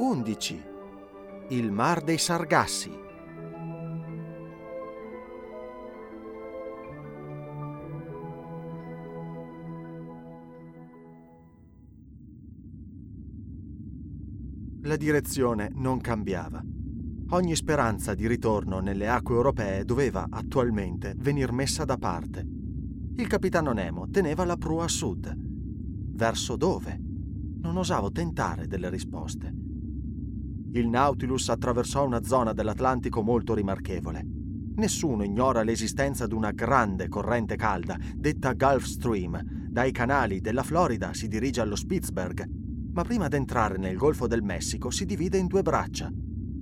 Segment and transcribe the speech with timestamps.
[0.00, 0.58] Undici.
[1.50, 2.90] Il mar dei Sargassi.
[14.80, 16.62] La direzione non cambiava.
[17.32, 22.42] Ogni speranza di ritorno nelle acque europee doveva attualmente venir messa da parte.
[23.16, 25.30] Il capitano Nemo teneva la prua a sud.
[25.36, 26.98] Verso dove?
[27.60, 29.68] Non osavo tentare delle risposte.
[30.72, 34.24] Il Nautilus attraversò una zona dell'Atlantico molto rimarchevole.
[34.76, 39.68] Nessuno ignora l'esistenza di una grande corrente calda, detta Gulf Stream.
[39.68, 42.48] Dai canali della Florida si dirige allo Spitzberg,
[42.92, 46.08] ma prima d'entrare nel Golfo del Messico si divide in due braccia.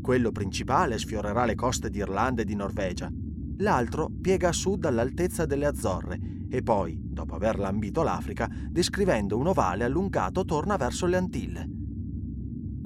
[0.00, 3.10] Quello principale sfiorerà le coste di Irlanda e di Norvegia.
[3.58, 9.48] L'altro piega a sud all'altezza delle Azzorre e poi, dopo aver lambito l'Africa, descrivendo un
[9.48, 11.77] ovale allungato torna verso le Antille.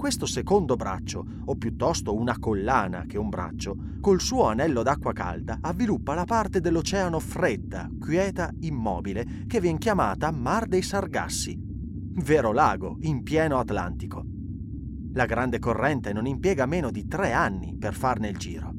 [0.03, 5.59] Questo secondo braccio, o piuttosto una collana che un braccio, col suo anello d'acqua calda
[5.61, 12.97] avviluppa la parte dell'oceano fredda, quieta, immobile, che viene chiamata Mar dei Sargassi, vero lago
[13.03, 14.25] in pieno Atlantico.
[15.13, 18.73] La grande corrente non impiega meno di tre anni per farne il giro.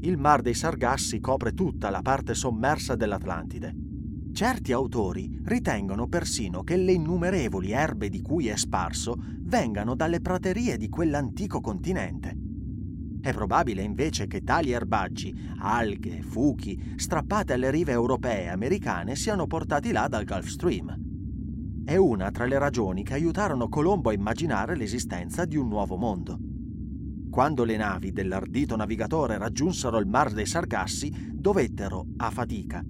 [0.00, 3.81] Il Mar dei Sargassi copre tutta la parte sommersa dell'Atlantide
[4.32, 10.78] Certi autori ritengono persino che le innumerevoli erbe di cui è sparso vengano dalle praterie
[10.78, 12.34] di quell'antico continente.
[13.20, 19.46] È probabile invece che tali erbaggi, alghe, fuchi, strappate alle rive europee e americane siano
[19.46, 21.82] portati là dal Gulf Stream.
[21.84, 26.38] È una tra le ragioni che aiutarono Colombo a immaginare l'esistenza di un nuovo mondo.
[27.30, 32.82] Quando le navi dell'ardito navigatore raggiunsero il Mar dei Sargassi, dovettero, a fatica,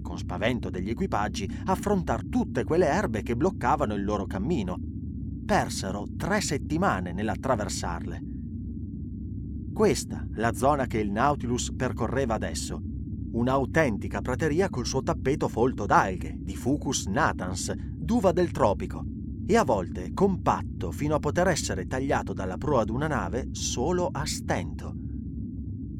[0.00, 4.78] e con spavento degli equipaggi affrontar tutte quelle erbe che bloccavano il loro cammino.
[5.44, 8.22] Persero tre settimane nell'attraversarle.
[9.72, 12.80] Questa la zona che il Nautilus percorreva adesso,
[13.32, 19.04] un'autentica prateria col suo tappeto folto d'alghe, di Fucus natans, d'uva del tropico,
[19.46, 24.24] e a volte compatto fino a poter essere tagliato dalla proa d'una nave solo a
[24.26, 24.99] stento.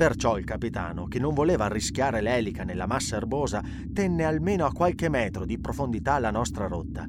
[0.00, 3.62] Perciò il capitano, che non voleva arrischiare l'elica nella massa erbosa,
[3.92, 7.06] tenne almeno a qualche metro di profondità la nostra rotta.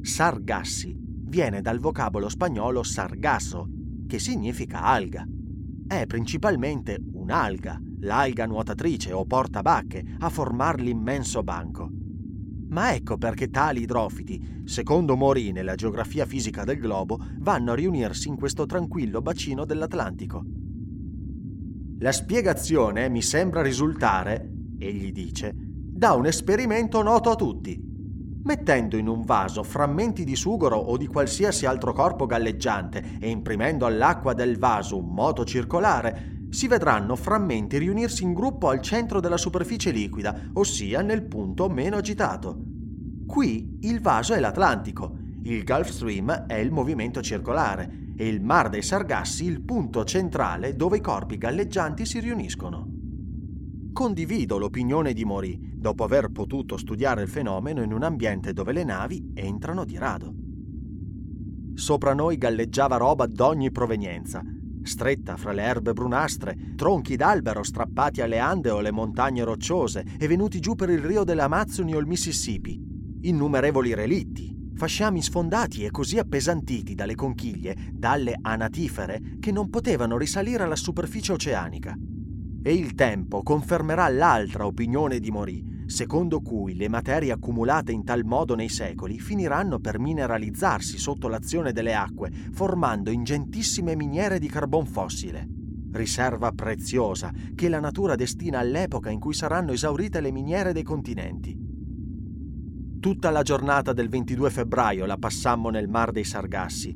[0.00, 3.68] Sargassi viene dal vocabolo spagnolo sargasso,
[4.08, 5.24] che significa alga.
[5.86, 11.88] È principalmente un'alga, l'alga nuotatrice o portabacche, a formar l'immenso banco.
[12.70, 18.26] Ma ecco perché tali idrofiti, secondo Mori nella geografia fisica del globo, vanno a riunirsi
[18.26, 20.59] in questo tranquillo bacino dell'Atlantico.
[22.02, 27.78] La spiegazione mi sembra risultare, egli dice, da un esperimento noto a tutti.
[28.42, 33.84] Mettendo in un vaso frammenti di sugoro o di qualsiasi altro corpo galleggiante e imprimendo
[33.84, 39.36] all'acqua del vaso un moto circolare, si vedranno frammenti riunirsi in gruppo al centro della
[39.36, 42.56] superficie liquida, ossia nel punto meno agitato.
[43.26, 48.68] Qui il vaso è l'Atlantico, il Gulf Stream è il movimento circolare e il Mar
[48.68, 52.86] dei Sargassi il punto centrale dove i corpi galleggianti si riuniscono.
[53.94, 58.84] Condivido l'opinione di Mori, dopo aver potuto studiare il fenomeno in un ambiente dove le
[58.84, 60.34] navi entrano di rado.
[61.72, 64.42] Sopra noi galleggiava roba d'ogni provenienza,
[64.82, 70.26] stretta fra le erbe brunastre, tronchi d'albero strappati alle Ande o alle montagne rocciose e
[70.26, 72.78] venuti giù per il rio delle Amazzoni o il Mississippi,
[73.22, 74.49] innumerevoli relitti,
[74.80, 81.32] fasciami sfondati e così appesantiti dalle conchiglie, dalle anatifere, che non potevano risalire alla superficie
[81.32, 81.94] oceanica.
[82.62, 88.24] E il tempo confermerà l'altra opinione di Mori, secondo cui le materie accumulate in tal
[88.24, 94.86] modo nei secoli finiranno per mineralizzarsi sotto l'azione delle acque, formando ingentissime miniere di carbon
[94.86, 95.46] fossile.
[95.92, 101.69] Riserva preziosa che la natura destina all'epoca in cui saranno esaurite le miniere dei continenti.
[103.00, 106.94] Tutta la giornata del 22 febbraio la passammo nel mar dei Sargassi.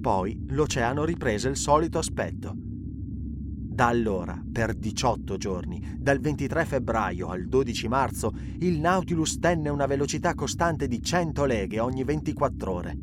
[0.00, 2.52] Poi l'oceano riprese il solito aspetto.
[2.56, 9.86] Da allora, per 18 giorni, dal 23 febbraio al 12 marzo, il Nautilus tenne una
[9.86, 12.98] velocità costante di 100 leghe ogni 24 ore.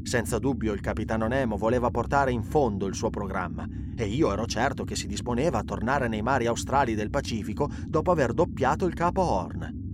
[0.00, 4.46] Senza dubbio il capitano Nemo voleva portare in fondo il suo programma e io ero
[4.46, 8.94] certo che si disponeva a tornare nei mari australi del Pacifico dopo aver doppiato il
[8.94, 9.85] capo Horn.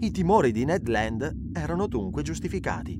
[0.00, 2.96] I timori di Ned Land erano dunque giustificati.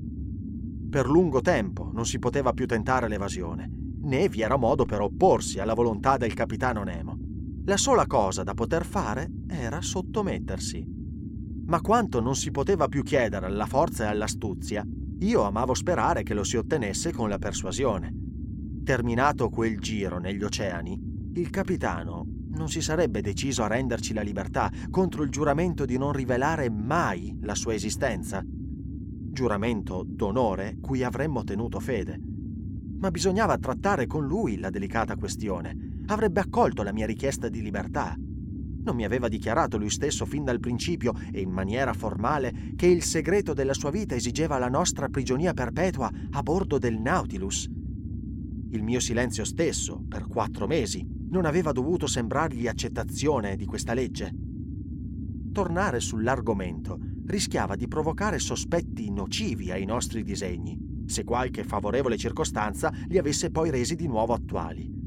[0.89, 5.59] Per lungo tempo non si poteva più tentare l'evasione, né vi era modo per opporsi
[5.59, 7.17] alla volontà del capitano Nemo.
[7.63, 10.85] La sola cosa da poter fare era sottomettersi.
[11.67, 14.85] Ma quanto non si poteva più chiedere alla forza e all'astuzia,
[15.19, 18.13] io amavo sperare che lo si ottenesse con la persuasione.
[18.83, 20.99] Terminato quel giro negli oceani,
[21.35, 26.11] il capitano non si sarebbe deciso a renderci la libertà contro il giuramento di non
[26.11, 28.43] rivelare mai la sua esistenza.
[28.45, 32.19] Giuramento d'onore cui avremmo tenuto fede.
[32.99, 36.01] Ma bisognava trattare con lui la delicata questione.
[36.07, 38.13] Avrebbe accolto la mia richiesta di libertà.
[38.17, 43.03] Non mi aveva dichiarato lui stesso fin dal principio e in maniera formale che il
[43.03, 47.69] segreto della sua vita esigeva la nostra prigionia perpetua a bordo del Nautilus.
[48.71, 54.33] Il mio silenzio stesso, per quattro mesi, non aveva dovuto sembrargli accettazione di questa legge.
[55.51, 63.17] Tornare sull'argomento rischiava di provocare sospetti nocivi ai nostri disegni, se qualche favorevole circostanza li
[63.17, 64.97] avesse poi resi di nuovo attuali.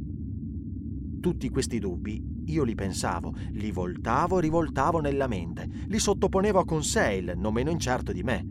[1.21, 6.65] Tutti questi dubbi io li pensavo, li voltavo e rivoltavo nella mente, li sottoponevo a
[6.65, 8.45] Conseil, non meno incerto di me.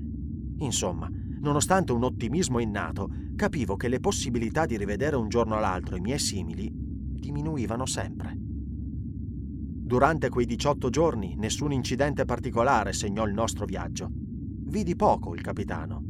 [0.59, 1.09] Insomma,
[1.39, 6.19] nonostante un ottimismo innato, capivo che le possibilità di rivedere un giorno all'altro i miei
[6.19, 6.90] simili
[7.21, 8.35] diminuivano sempre.
[8.35, 14.09] Durante quei 18 giorni nessun incidente particolare segnò il nostro viaggio.
[14.11, 16.03] Vidi poco il capitano.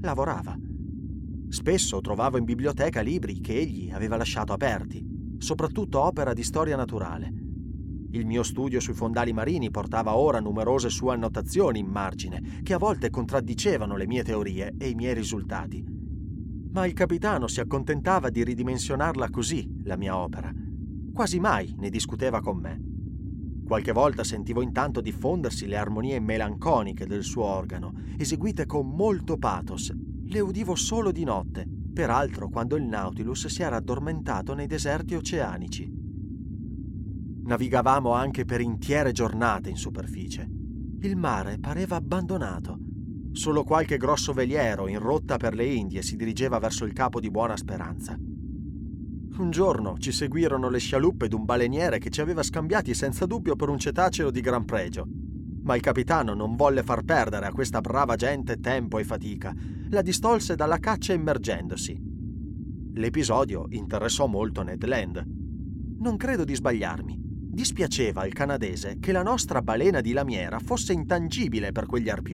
[0.00, 0.56] Lavorava.
[1.48, 5.04] Spesso trovavo in biblioteca libri che egli aveva lasciato aperti,
[5.38, 7.32] soprattutto opera di storia naturale.
[8.10, 12.78] Il mio studio sui fondali marini portava ora numerose sue annotazioni in margine, che a
[12.78, 15.95] volte contraddicevano le mie teorie e i miei risultati
[16.76, 20.52] ma il capitano si accontentava di ridimensionarla così, la mia opera.
[21.10, 23.64] Quasi mai ne discuteva con me.
[23.64, 29.90] Qualche volta sentivo intanto diffondersi le armonie melanconiche del suo organo, eseguite con molto pathos.
[30.26, 35.90] Le udivo solo di notte, peraltro quando il Nautilus si era addormentato nei deserti oceanici.
[37.42, 40.46] Navigavamo anche per intiere giornate in superficie.
[41.00, 42.85] Il mare pareva abbandonato
[43.36, 47.30] Solo qualche grosso veliero in rotta per le Indie si dirigeva verso il capo di
[47.30, 48.16] Buona Speranza.
[48.18, 53.68] Un giorno ci seguirono le scialuppe d'un baleniere che ci aveva scambiati senza dubbio per
[53.68, 55.06] un cetaceo di gran pregio.
[55.64, 59.54] Ma il capitano non volle far perdere a questa brava gente tempo e fatica.
[59.90, 62.02] La distolse dalla caccia immergendosi.
[62.94, 65.22] L'episodio interessò molto Ned Land.
[65.98, 67.20] Non credo di sbagliarmi.
[67.20, 72.35] Dispiaceva al canadese che la nostra balena di lamiera fosse intangibile per quegli arpioni.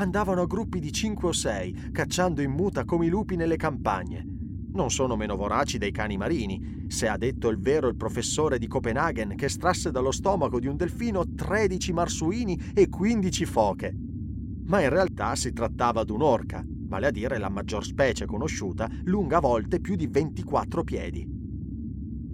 [0.00, 4.24] Andavano a gruppi di cinque o sei, cacciando in muta come i lupi nelle campagne.
[4.74, 8.68] Non sono meno voraci dei cani marini, se ha detto il vero il professore di
[8.68, 13.92] Copenaghen che estrasse dallo stomaco di un delfino 13 marsuini e 15 foche.
[14.66, 19.40] Ma in realtà si trattava d'un'orca, vale a dire la maggior specie conosciuta, lunga a
[19.40, 21.37] volte più di 24 piedi.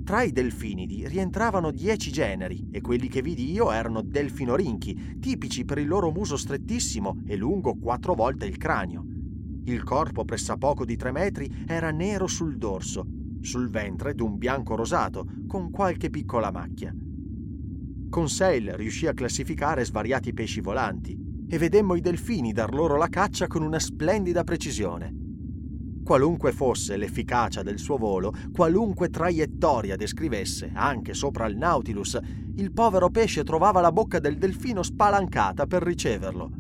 [0.05, 5.79] Tra i delfinidi rientravano dieci generi e quelli che vidi io erano delfinorinchi, tipici per
[5.79, 9.03] il loro muso strettissimo e lungo quattro volte il cranio.
[9.65, 13.07] Il corpo pressappoco di tre metri era nero sul dorso,
[13.41, 16.95] sul ventre d'un bianco rosato, con qualche piccola macchia.
[18.11, 21.19] Conseil riuscì a classificare svariati pesci volanti
[21.49, 25.24] e vedemmo i delfini dar loro la caccia con una splendida precisione.
[26.05, 32.19] Qualunque fosse l'efficacia del suo volo, qualunque traiettoria descrivesse, anche sopra il Nautilus,
[32.57, 36.51] il povero pesce trovava la bocca del delfino spalancata per riceverlo.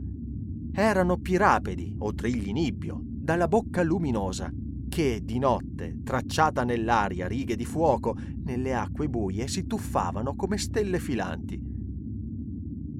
[0.72, 4.50] Erano pirapedi o trigli nibbio, dalla bocca luminosa,
[4.88, 10.98] che di notte, tracciata nell'aria righe di fuoco, nelle acque buie si tuffavano come stelle
[10.98, 11.60] filanti.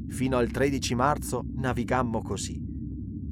[0.08, 2.63] Fino al 13 marzo navigammo così.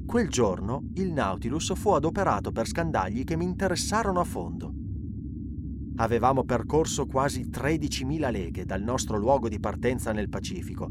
[0.05, 4.71] Quel giorno il Nautilus fu adoperato per scandagli che mi interessarono a fondo.
[5.95, 10.89] Avevamo percorso quasi 13.000 leghe dal nostro luogo di partenza nel Pacifico.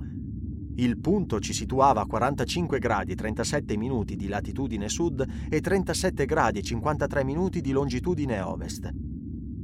[0.77, 6.25] Il punto ci situava a 45 gradi e 37 minuti di latitudine sud e 37
[6.25, 8.91] gradi e 53 minuti di longitudine ovest.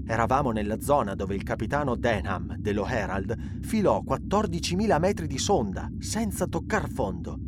[0.06, 6.46] Eravamo nella zona dove il capitano Denham dello Herald filò 14.000 metri di sonda senza
[6.46, 7.47] toccar fondo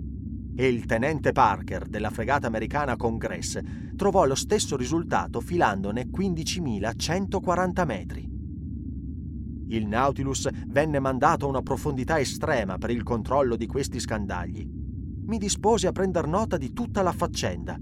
[0.60, 3.58] e il tenente Parker della fregata americana Congress
[3.96, 8.28] trovò lo stesso risultato filandone 15.140 metri.
[9.68, 14.68] Il Nautilus venne mandato a una profondità estrema per il controllo di questi scandagli.
[15.24, 17.78] Mi disposi a prender nota di tutta la faccenda.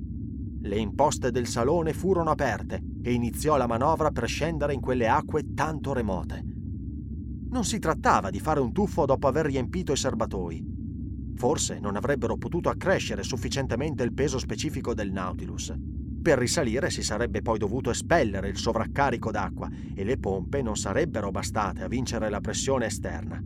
[0.61, 5.53] Le imposte del salone furono aperte e iniziò la manovra per scendere in quelle acque
[5.53, 6.45] tanto remote.
[7.51, 10.78] Non si trattava di fare un tuffo dopo aver riempito i serbatoi.
[11.39, 15.73] Forse non avrebbero potuto accrescere sufficientemente il peso specifico del Nautilus.
[16.21, 21.31] Per risalire si sarebbe poi dovuto espellere il sovraccarico d'acqua e le pompe non sarebbero
[21.31, 23.41] bastate a vincere la pressione esterna.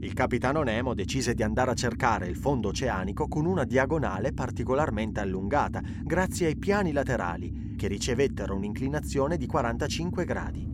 [0.00, 5.20] Il capitano Nemo decise di andare a cercare il fondo oceanico con una diagonale particolarmente
[5.20, 10.71] allungata, grazie ai piani laterali, che ricevettero un'inclinazione di 45 gradi.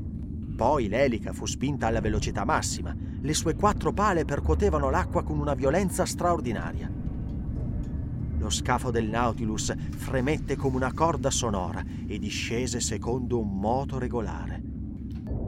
[0.58, 2.92] Poi l'elica fu spinta alla velocità massima.
[3.20, 6.90] Le sue quattro pale percuotevano l'acqua con una violenza straordinaria.
[8.38, 14.60] Lo scafo del Nautilus fremette come una corda sonora e discese secondo un moto regolare.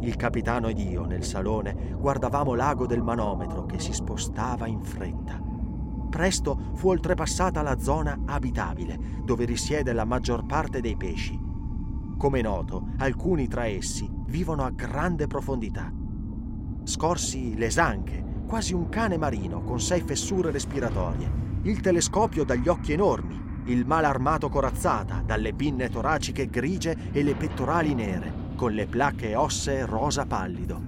[0.03, 5.43] Il capitano ed io, nel salone, guardavamo l'ago del manometro che si spostava in fretta.
[6.09, 11.50] Presto fu oltrepassata la zona abitabile, dove risiede la maggior parte dei pesci.
[12.21, 15.91] Come noto, alcuni tra essi vivono a grande profondità.
[16.85, 22.93] Scorsi le zanche, quasi un cane marino con sei fessure respiratorie, il telescopio dagli occhi
[22.93, 29.35] enormi, il malarmato corazzata dalle pinne toraciche grigie e le pettorali nere, con le placche
[29.35, 30.79] ossee rosa pallido.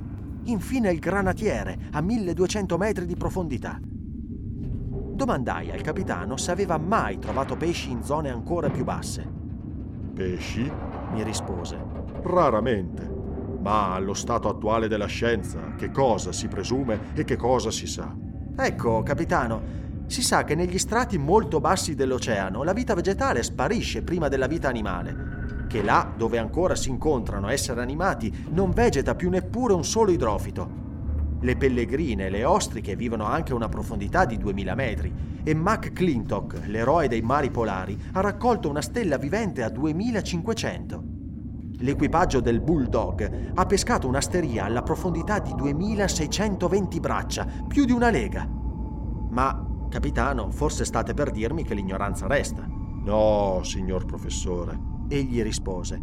[0.43, 3.81] Infine il granatiere a 1200 metri di profondità.
[3.81, 9.27] Domandai al capitano se aveva mai trovato pesci in zone ancora più basse.
[10.13, 10.92] Pesci?
[11.13, 11.79] Mi rispose.
[12.23, 13.21] Raramente.
[13.61, 18.13] Ma allo stato attuale della scienza, che cosa si presume e che cosa si sa?
[18.57, 19.63] Ecco, capitano,
[20.07, 24.69] si sa che negli strati molto bassi dell'oceano la vita vegetale sparisce prima della vita
[24.69, 30.11] animale, che là dove ancora si incontrano esseri animati non vegeta più neppure un solo
[30.11, 30.82] idrofito.
[31.43, 35.93] Le pellegrine e le ostriche vivono anche a una profondità di 2000 metri e Mac
[35.93, 41.05] Clintock, l'eroe dei mari polari, ha raccolto una stella vivente a 2500.
[41.79, 48.49] L'equipaggio del Bulldog ha pescato un'asteria alla profondità di 2620 braccia, più di una lega.
[49.31, 52.67] Ma Capitano, forse state per dirmi che l'ignoranza resta.
[52.67, 54.79] No, signor professore.
[55.09, 56.01] Egli rispose.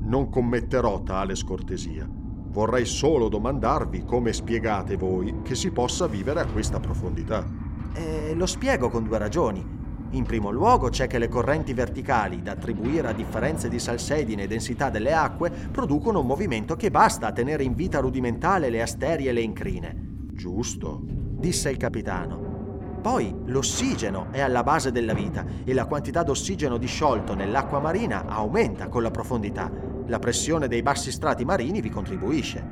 [0.00, 2.17] Non commetterò tale scortesia.
[2.58, 7.46] Vorrei solo domandarvi come spiegate voi che si possa vivere a questa profondità.
[7.92, 9.64] Eh, lo spiego con due ragioni.
[10.10, 14.46] In primo luogo c'è che le correnti verticali, da attribuire a differenze di salsedine e
[14.48, 19.30] densità delle acque, producono un movimento che basta a tenere in vita rudimentale le asterie
[19.30, 19.94] e le incrine.
[20.32, 22.98] Giusto, disse il capitano.
[23.00, 28.88] Poi l'ossigeno è alla base della vita e la quantità d'ossigeno disciolto nell'acqua marina aumenta
[28.88, 29.70] con la profondità.
[30.08, 32.64] La pressione dei bassi strati marini vi contribuisce.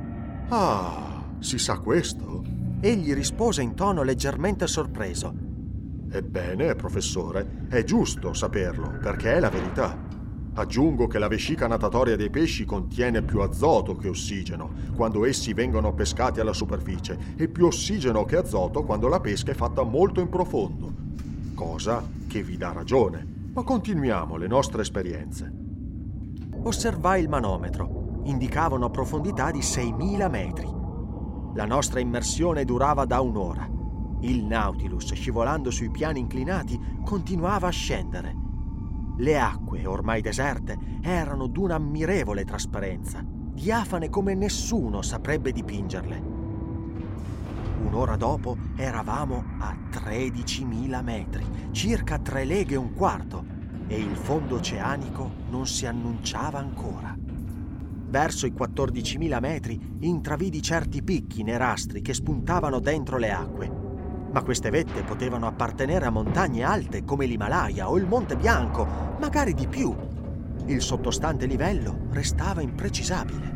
[0.49, 2.43] Ah, si sa questo?
[2.81, 5.35] Egli rispose in tono leggermente sorpreso.
[6.09, 9.95] Ebbene, professore, è giusto saperlo, perché è la verità.
[10.55, 15.93] Aggiungo che la vescica natatoria dei pesci contiene più azoto che ossigeno quando essi vengono
[15.93, 20.29] pescati alla superficie e più ossigeno che azoto quando la pesca è fatta molto in
[20.29, 20.91] profondo.
[21.53, 23.51] Cosa che vi dà ragione.
[23.53, 25.65] Ma continuiamo le nostre esperienze.
[26.67, 28.19] Osservai il manometro.
[28.25, 30.69] Indicava una profondità di 6.000 metri.
[31.55, 33.65] La nostra immersione durava da un'ora.
[34.19, 38.35] Il Nautilus, scivolando sui piani inclinati, continuava a scendere
[39.19, 46.21] le acque, ormai deserte, erano d'un'ammirevole trasparenza, diafane come nessuno saprebbe dipingerle.
[47.83, 53.56] Un'ora dopo eravamo a 13.000 metri, circa tre leghe e un quarto,
[53.87, 57.15] e il fondo oceanico non si annunciava ancora.
[58.09, 63.87] Verso i 14.000 metri intravidi certi picchi nerastri che spuntavano dentro le acque
[64.31, 68.85] ma queste vette potevano appartenere a montagne alte come l'Himalaya o il Monte Bianco,
[69.19, 69.95] magari di più.
[70.65, 73.55] Il sottostante livello restava imprecisabile.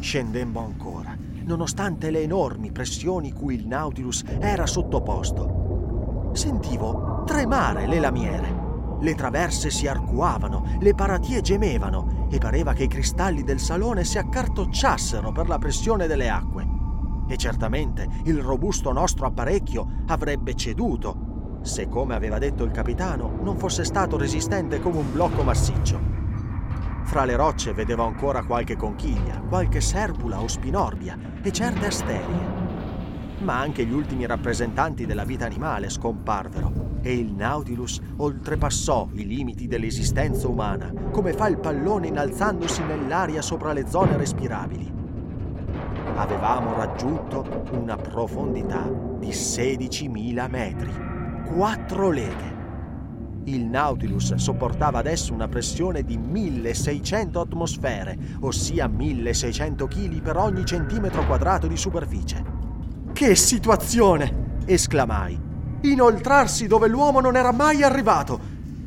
[0.00, 6.30] Scendemmo ancora, nonostante le enormi pressioni cui il Nautilus era sottoposto.
[6.34, 8.59] Sentivo tremare le lamiere.
[9.00, 14.18] Le traverse si arcuavano, le paratie gemevano e pareva che i cristalli del salone si
[14.18, 16.66] accartocciassero per la pressione delle acque.
[17.28, 21.28] E certamente il robusto nostro apparecchio avrebbe ceduto
[21.62, 26.00] se, come aveva detto il capitano, non fosse stato resistente come un blocco massiccio.
[27.04, 32.59] Fra le rocce vedevo ancora qualche conchiglia, qualche serpula o spinorbia e certe asterie.
[33.40, 39.66] Ma anche gli ultimi rappresentanti della vita animale scomparvero e il Nautilus oltrepassò i limiti
[39.66, 44.92] dell'esistenza umana, come fa il pallone innalzandosi nell'aria sopra le zone respirabili.
[46.16, 48.86] Avevamo raggiunto una profondità
[49.18, 50.92] di 16.000 metri,
[51.46, 52.58] quattro leghe.
[53.44, 61.24] Il Nautilus sopportava adesso una pressione di 1600 atmosfere, ossia 1600 kg per ogni centimetro
[61.24, 62.59] quadrato di superficie.
[63.20, 64.62] Che situazione!
[64.64, 65.38] esclamai.
[65.82, 68.40] Inoltrarsi dove l'uomo non era mai arrivato.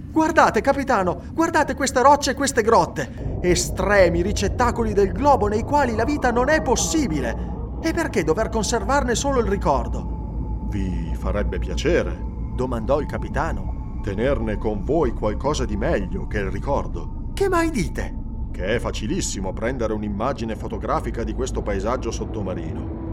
[0.09, 3.37] Guardate, capitano, guardate queste rocce e queste grotte.
[3.43, 7.77] Estremi ricettacoli del globo nei quali la vita non è possibile.
[7.83, 10.65] E perché dover conservarne solo il ricordo?
[10.67, 12.19] Vi farebbe piacere
[12.55, 13.99] domandò il capitano.
[14.01, 17.29] tenerne con voi qualcosa di meglio che il ricordo.
[17.35, 18.15] Che mai dite?
[18.51, 23.12] Che è facilissimo prendere un'immagine fotografica di questo paesaggio sottomarino.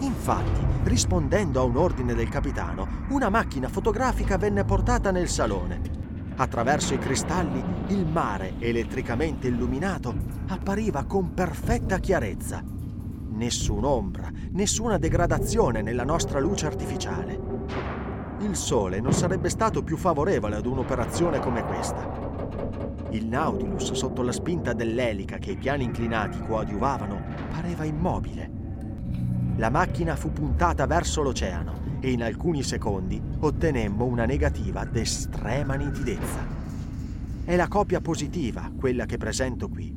[0.00, 5.80] Infatti, rispondendo a un ordine del capitano, una macchina fotografica venne portata nel salone.
[6.36, 10.14] Attraverso i cristalli, il mare, elettricamente illuminato,
[10.48, 12.62] appariva con perfetta chiarezza.
[13.32, 17.38] Nessun'ombra, nessuna degradazione nella nostra luce artificiale.
[18.40, 22.28] Il sole non sarebbe stato più favorevole ad un'operazione come questa.
[23.10, 28.59] Il Nautilus, sotto la spinta dell'elica che i piani inclinati coadiuvavano, pareva immobile.
[29.56, 36.46] La macchina fu puntata verso l'oceano e in alcuni secondi ottenemmo una negativa d'estrema nitidezza.
[37.44, 39.92] È la copia positiva, quella che presento qui.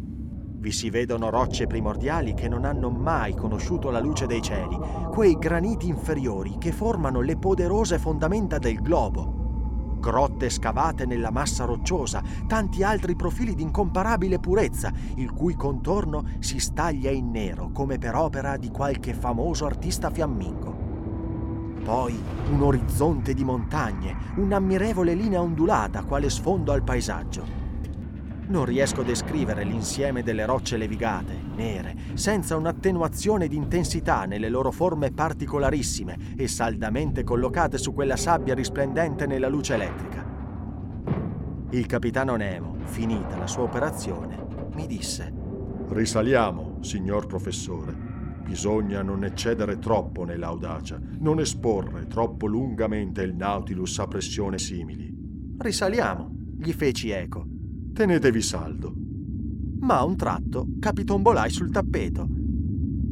[0.63, 4.77] Vi si vedono rocce primordiali che non hanno mai conosciuto la luce dei cieli,
[5.11, 9.42] quei graniti inferiori che formano le poderose fondamenta del globo.
[10.03, 16.59] Grotte scavate nella massa rocciosa, tanti altri profili di incomparabile purezza, il cui contorno si
[16.59, 20.75] staglia in nero come per opera di qualche famoso artista fiammingo.
[21.85, 27.62] Poi un orizzonte di montagne, un'ammirevole linea ondulata quale sfondo al paesaggio.
[28.45, 34.71] Non riesco a descrivere l'insieme delle rocce levigate, nere, senza un'attenuazione di intensità nelle loro
[34.71, 40.25] forme particolarissime e saldamente collocate su quella sabbia risplendente nella luce elettrica.
[41.69, 45.33] Il capitano Nemo, finita la sua operazione, mi disse:
[45.87, 47.95] Risaliamo, signor professore.
[48.43, 55.55] Bisogna non eccedere troppo nell'audacia, non esporre troppo lungamente il Nautilus a pressione simili.
[55.57, 57.52] Risaliamo, gli feci eco.
[57.93, 58.91] Tenetevi saldo.
[59.81, 62.27] Ma a un tratto capitombolai sul tappeto.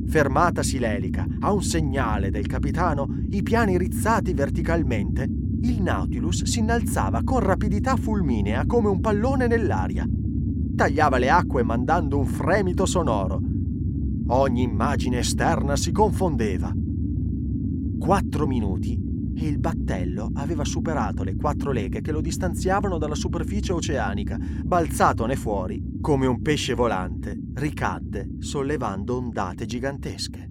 [0.07, 5.29] Fermatasi l'elica, a un segnale del capitano, i piani rizzati verticalmente,
[5.61, 10.03] il Nautilus si innalzava con rapidità fulminea come un pallone nell'aria.
[10.75, 13.39] Tagliava le acque mandando un fremito sonoro.
[14.29, 16.73] Ogni immagine esterna si confondeva.
[17.99, 23.73] Quattro minuti e il battello aveva superato le quattro leghe che lo distanziavano dalla superficie
[23.73, 30.50] oceanica, balzatone fuori come un pesce volante, ricadde sollevando ondate gigantesche.